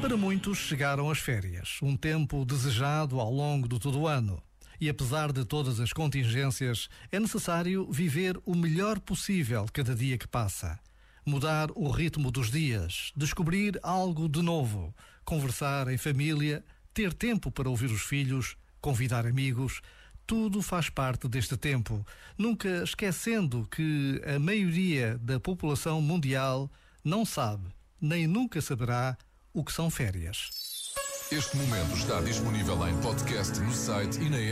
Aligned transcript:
Para 0.00 0.16
muitos 0.16 0.56
chegaram 0.56 1.10
as 1.10 1.18
férias, 1.18 1.78
um 1.82 1.94
tempo 1.94 2.42
desejado 2.46 3.20
ao 3.20 3.30
longo 3.30 3.68
de 3.68 3.78
todo 3.78 4.00
o 4.00 4.08
ano. 4.08 4.42
E 4.80 4.88
apesar 4.88 5.30
de 5.30 5.44
todas 5.44 5.78
as 5.78 5.92
contingências, 5.92 6.88
é 7.12 7.20
necessário 7.20 7.86
viver 7.92 8.40
o 8.46 8.54
melhor 8.54 8.98
possível 8.98 9.66
cada 9.70 9.94
dia 9.94 10.16
que 10.16 10.26
passa. 10.26 10.80
Mudar 11.24 11.70
o 11.74 11.90
ritmo 11.90 12.30
dos 12.30 12.50
dias, 12.50 13.12
descobrir 13.14 13.78
algo 13.82 14.26
de 14.26 14.40
novo, 14.40 14.94
conversar 15.22 15.86
em 15.88 15.98
família, 15.98 16.64
ter 16.94 17.12
tempo 17.12 17.50
para 17.50 17.68
ouvir 17.68 17.90
os 17.90 18.00
filhos, 18.00 18.56
convidar 18.80 19.26
amigos. 19.26 19.82
Tudo 20.26 20.62
faz 20.62 20.88
parte 20.88 21.28
deste 21.28 21.58
tempo, 21.58 22.06
nunca 22.38 22.82
esquecendo 22.82 23.68
que 23.70 24.18
a 24.24 24.38
maioria 24.38 25.18
da 25.18 25.38
população 25.38 26.00
mundial 26.00 26.70
não 27.04 27.26
sabe, 27.26 27.66
nem 28.00 28.26
nunca 28.26 28.62
saberá 28.62 29.18
o 29.52 29.64
que 29.64 29.72
são 29.72 29.90
férias. 29.90 30.50
Este 31.30 31.56
momento 31.56 31.94
está 31.96 32.20
disponível 32.20 32.86
em 32.88 33.00
podcast 33.00 33.58
no 33.60 33.72
site 33.72 34.20
e 34.20 34.30
na 34.30 34.38
app. 34.38 34.48